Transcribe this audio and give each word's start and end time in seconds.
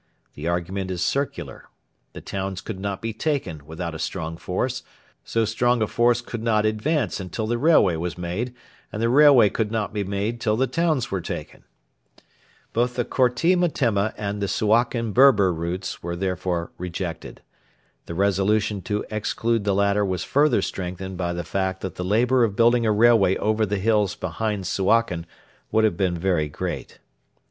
The 0.33 0.47
argument 0.47 0.89
is 0.89 1.03
circular. 1.03 1.69
The 2.13 2.21
towns 2.21 2.59
could 2.61 2.79
not 2.79 3.03
be 3.03 3.13
taken 3.13 3.67
without 3.67 3.93
a 3.93 3.99
strong 3.99 4.35
force; 4.35 4.81
so 5.23 5.45
strong 5.45 5.83
a 5.83 5.85
force 5.85 6.21
could 6.21 6.41
not 6.41 6.65
advance 6.65 7.19
until 7.19 7.45
the 7.45 7.59
railway 7.59 7.95
was 7.97 8.17
made; 8.17 8.55
and 8.91 8.99
the 8.99 9.09
railway 9.09 9.47
could 9.49 9.71
not 9.71 9.93
be 9.93 10.03
made 10.03 10.41
till 10.41 10.57
the 10.57 10.65
towns 10.65 11.11
were 11.11 11.21
taken. 11.21 11.65
Both 12.73 12.95
the 12.95 13.05
Korti 13.05 13.55
Metemma 13.55 14.15
and 14.17 14.41
the 14.41 14.47
Suakin 14.47 15.13
Berber 15.13 15.53
routes 15.53 16.01
were 16.01 16.15
therefore 16.15 16.71
rejected. 16.79 17.43
The 18.07 18.15
resolution 18.15 18.81
to 18.89 19.05
exclude 19.11 19.65
the 19.65 19.75
latter 19.75 20.03
was 20.03 20.23
further 20.23 20.63
strengthened 20.63 21.15
by 21.17 21.31
the 21.33 21.43
fact 21.43 21.81
that 21.81 21.93
the 21.93 22.03
labour 22.03 22.43
of 22.43 22.55
building 22.55 22.87
a 22.87 22.91
railway 22.91 23.35
over 23.37 23.67
the 23.67 23.77
hills 23.77 24.15
behind 24.15 24.65
Suakin 24.65 25.27
would 25.71 25.83
have 25.83 25.95
been 25.95 26.17
very 26.17 26.49
great. 26.49 26.97